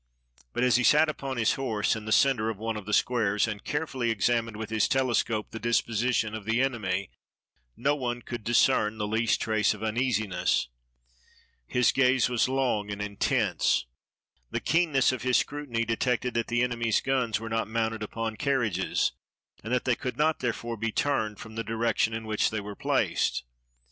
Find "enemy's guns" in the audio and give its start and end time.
16.63-17.39